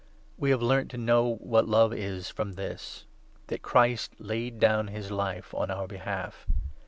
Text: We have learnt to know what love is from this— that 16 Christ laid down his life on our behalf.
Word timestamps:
We 0.35 0.49
have 0.49 0.63
learnt 0.63 0.89
to 0.89 0.97
know 0.97 1.35
what 1.35 1.67
love 1.67 1.93
is 1.93 2.27
from 2.27 2.53
this— 2.53 3.05
that 3.49 3.57
16 3.57 3.59
Christ 3.61 4.13
laid 4.17 4.59
down 4.59 4.87
his 4.87 5.11
life 5.11 5.53
on 5.53 5.69
our 5.69 5.85
behalf. 5.85 6.47